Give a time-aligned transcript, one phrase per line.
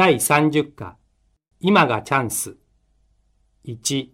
[0.00, 0.96] 第30課、
[1.60, 2.56] 今がチャンス。
[3.66, 4.08] 1、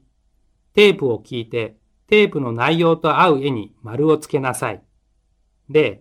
[0.75, 1.77] テープを聞いて、
[2.09, 4.83] テープの内容と合う絵に丸をつけなさい。
[5.71, 6.01] 0、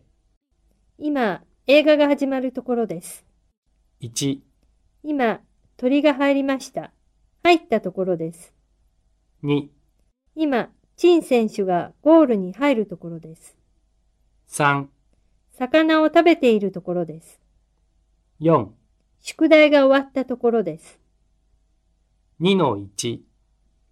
[0.97, 3.27] 今、映画が始まるところです。
[4.01, 4.39] 1、
[5.03, 5.41] 今、
[5.77, 6.91] 鳥が入りました。
[7.43, 8.55] 入ったところです。
[9.43, 9.67] 2、
[10.33, 13.55] 今、陳選手がゴールに入るところです。
[14.49, 14.87] 3、
[15.51, 17.39] 魚を食べているところです。
[18.41, 18.69] 4、
[19.27, 20.99] 宿題が終わったところです。
[22.41, 23.21] 2の1、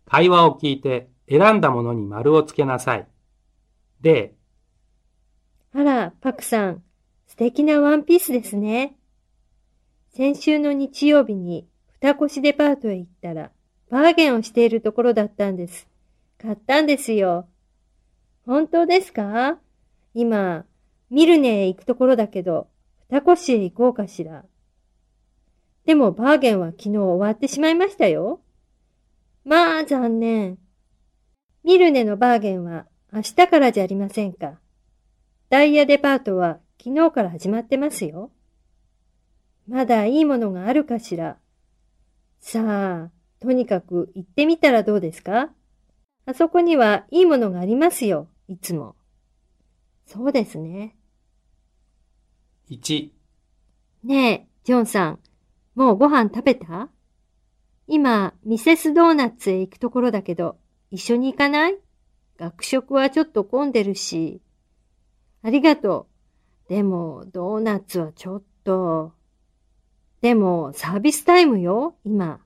[0.05, 3.07] 会話を聞いて選んだものに丸をつけなさい。
[4.03, 4.29] 0、
[5.73, 6.83] あら、パクさん、
[7.25, 8.95] 素敵なワンピースですね。
[10.11, 11.67] 先週の日曜日に
[11.99, 13.49] 二越デパートへ行ったら、
[13.89, 15.87] バーゲンをしているところだったんです。
[16.39, 17.47] 買ったんですよ。
[18.45, 19.57] 本当ですか？
[20.13, 20.65] 今、
[21.09, 22.67] ミルネへ行くところだけど、
[23.09, 24.45] 二越へ行こうかしら。
[25.85, 28.41] でもバーゲンは昨日終わってしまいましたよ。
[29.43, 30.57] まあ、残念。
[31.63, 34.59] ミルネのバーゲンは明日からじゃありませんか。
[35.49, 38.31] ダイヤデパートは昨日から始まってますよ。
[39.67, 41.37] まだいいものがあるかしら。
[42.39, 45.49] さあ、とにかく行ってみたらどうですか？
[46.25, 48.95] あそこにはいいものがありますよ、いつも。
[50.05, 50.95] そうですね。
[52.69, 53.09] 1、
[54.03, 55.19] ねえ、ジョンさん、
[55.75, 56.89] もうご飯食べた？
[57.87, 60.57] 今、ミセスドーナツへ行くところだけど、
[60.91, 61.77] 一緒に行かない？
[62.37, 64.41] 学食はちょっと混んでるし。
[65.41, 66.07] ありがと
[66.67, 66.69] う。
[66.69, 69.13] でも、ドーナツはちょっと。
[70.21, 72.39] でも、サービスタイムよ、今。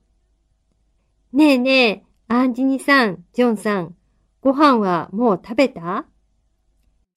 [1.32, 3.94] ねえねえ、アンジニさん、ジョンさん、
[4.40, 6.06] ご飯はもう食べた？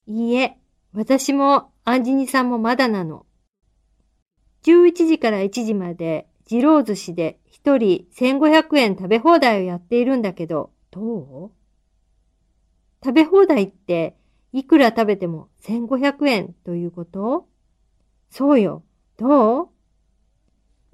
[0.06, 0.58] いいえ、
[0.94, 3.26] 私もアンジニさんもまだなの。
[4.64, 11.02] 11時から1時まで、二郎寿司で一人1500円食べ放題をやっているんだけど、ど
[11.48, 11.52] う？
[13.04, 14.18] 食べ放題って、
[14.54, 17.48] いくら食べても1500円ということ？
[18.30, 18.84] そうよ。
[19.18, 19.70] どう？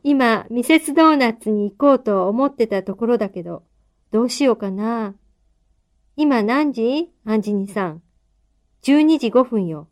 [0.04, 3.64] 今、ミセスドーナツに行こうと思ってたところだけど、
[4.12, 5.16] どうしようかな。
[6.16, 7.10] 今何時？
[7.26, 8.02] アンジニさん。
[8.84, 9.90] 12時5分よ。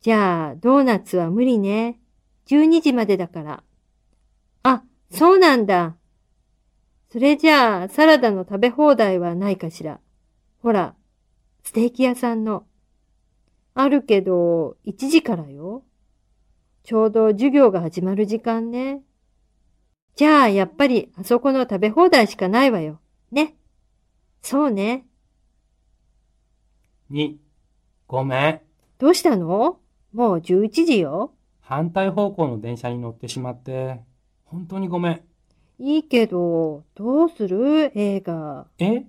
[0.00, 2.00] じゃあ、ドーナツは無理ね。
[2.46, 3.62] 12時までだから。
[4.62, 5.96] あ、そうなんだ。
[7.10, 10.00] それじゃあ、サラダの食べ放題はないかしら。
[10.62, 10.94] ほら、
[11.62, 12.66] ステーキ屋さんの。
[13.74, 15.84] あるけど、1時からよ。
[16.84, 19.02] ちょうど授業が始まる時間ね。
[20.16, 23.00] じゃあ、やっぱりあそこの食べ放題しかないわよ。
[23.30, 23.56] ね。
[24.42, 25.06] そうね。
[27.10, 27.36] 2、
[28.06, 28.60] ごめん。
[28.98, 29.78] どうしたの？
[30.12, 31.32] もう11時よ。
[31.72, 34.02] 反対方向の電車に乗ってしまって、
[34.44, 35.20] 本当にごめん。
[35.78, 37.90] いいけど、どうする？
[37.98, 38.66] 映画。
[38.78, 39.06] え？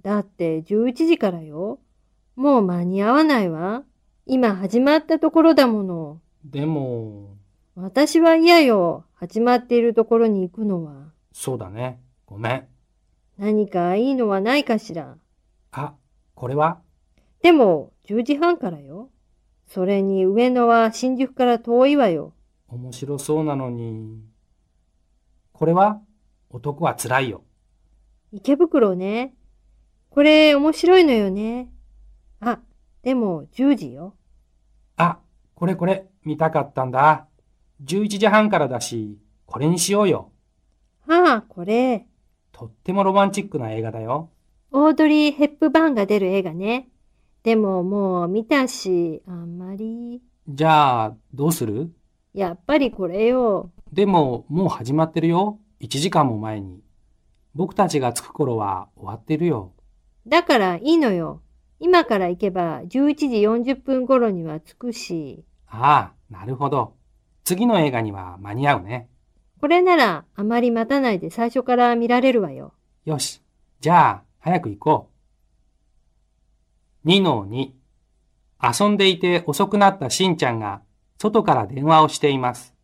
[0.00, 1.78] だって11時からよ。
[2.34, 3.82] もう間に合わないわ。
[4.24, 6.20] 今始まったところだもの。
[6.42, 7.36] でも、
[7.74, 9.04] 私は嫌よ。
[9.12, 11.12] 始まっているところに行くのは。
[11.34, 12.00] そうだね。
[12.24, 12.66] ごめん。
[13.36, 15.18] 何かいいのはないかしら？
[15.70, 15.92] あ、
[16.34, 16.78] これは？
[17.42, 19.10] でも、10時半からよ。
[19.66, 22.32] それに上野は新宿から遠いわよ。
[22.68, 24.20] 面白そうなのに。
[25.52, 26.00] これは
[26.50, 27.42] 男は辛いよ。
[28.32, 29.34] 池袋ね。
[30.10, 31.70] これ面白いのよね。
[32.40, 32.60] あ、
[33.02, 34.14] でも10時よ。
[34.96, 35.18] あ、
[35.54, 37.26] これこれ、見たかったんだ。
[37.84, 40.30] 11時半からだし、これにしようよ。
[41.06, 42.06] はあ、これ。
[42.52, 44.30] とってもロマンチックな映画だよ。
[44.72, 46.88] オードリー・ヘップバーンが出る映画ね。
[47.46, 50.20] でももう見たし、あんまり。
[50.48, 51.92] じゃあ、どうする？
[52.34, 53.70] やっぱりこれよ。
[53.92, 55.60] でも、もう始まってるよ。
[55.80, 56.82] 1時間も前に。
[57.54, 59.70] 僕たちが着く頃は終わってるよ。
[60.26, 61.40] だからいいのよ。
[61.78, 63.26] 今から行けば11時
[63.74, 65.44] 40分頃には着くし。
[65.68, 66.94] ああ、なるほど。
[67.44, 69.08] 次の映画には間に合うね。
[69.60, 72.72] これならあまり待たないで最初から見られるわよ。
[73.04, 73.40] よし。
[73.78, 75.15] じゃあ、早く行こう。
[77.06, 77.70] 2の2。
[78.60, 80.82] 遊んでいて遅くなったしんちゃんが
[81.18, 82.74] 外から電話をしています。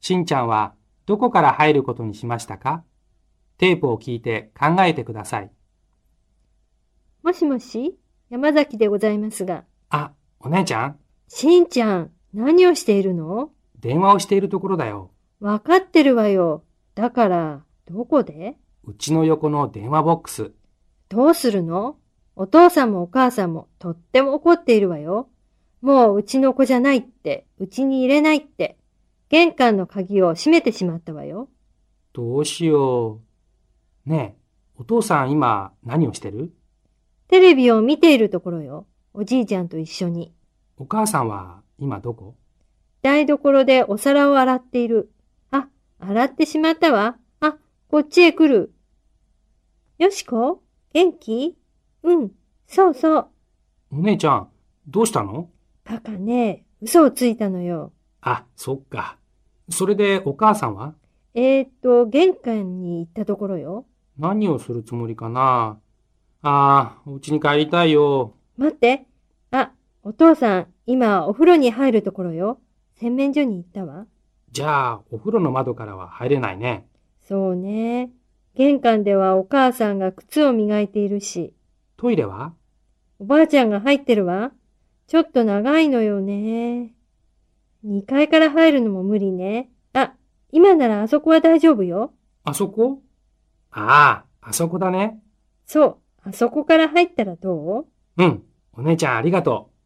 [0.00, 0.74] しんちゃんは
[1.06, 2.84] どこから入ることにしましたか？
[3.56, 5.50] テープを聞いて考えてください。
[7.22, 7.98] もしもし
[8.28, 9.64] 山崎でございますが。
[9.88, 10.98] あ、お姉ちゃん
[11.28, 13.50] しんちゃん、何をしているの？
[13.80, 15.10] 電話をしているところだよ。
[15.40, 16.64] わかってるわよ。
[16.94, 18.58] だから、どこで？
[18.84, 20.52] うちの横の電話ボックス。
[21.08, 21.96] どうするの？
[22.40, 25.28] お父さんもお母さんもとっても怒っているわよ。
[25.80, 28.76] もううちの子じゃないって、うちに入れないって。
[29.28, 31.48] 玄関の鍵を閉めてしまったわよ。
[32.12, 33.20] どうしよ
[34.06, 34.08] う。
[34.08, 34.40] ねえ、
[34.78, 36.52] お父さん今何をしてる？
[37.26, 38.86] テレビを見ているところよ。
[39.12, 40.32] おじいちゃんと一緒に。
[40.76, 42.36] お母さんは今どこ？
[43.02, 45.10] 台所でお皿を洗っている。
[45.50, 45.66] あ、
[45.98, 47.16] 洗ってしまったわ。
[47.40, 47.56] あ、
[47.88, 48.72] こっちへ来る。
[49.98, 50.62] よしこ
[50.94, 51.56] 元気？
[52.08, 52.30] うん、
[52.66, 53.26] そうそう。
[53.92, 54.48] お姉ちゃん、
[54.86, 55.50] どうしたの？
[55.84, 57.92] バカね、嘘をついたのよ。
[58.22, 59.18] あ、そっか。
[59.68, 60.94] それでお母さんは？
[61.34, 63.84] えー、っと、玄関に行ったところよ。
[64.18, 65.78] 何をするつもりかな？
[66.40, 68.34] ああ、お家に帰りたいよ。
[68.56, 69.06] 待って。
[69.50, 69.72] あ、
[70.02, 72.58] お父さん、今お風呂に入るところよ。
[72.96, 74.06] 洗面所に行ったわ。
[74.50, 76.86] じゃあ、お風呂の窓からは入れないね。
[77.28, 78.10] そうね。
[78.54, 81.52] 玄関ではお母さんが靴を磨いているし、
[81.98, 82.52] トイレは？
[83.18, 84.52] おばあちゃんが入ってるわ。
[85.08, 86.94] ちょっと長いのよね。
[87.84, 89.68] 2階から入るのも無理ね。
[89.94, 90.14] あ、
[90.52, 92.12] 今ならあそこは大丈夫よ。
[92.44, 93.02] あそこ？
[93.72, 95.18] ああ、あそこだね。
[95.66, 97.86] そう、あそこから入ったらどう？
[98.16, 98.44] うん。
[98.74, 99.77] お姉ちゃんありがとう。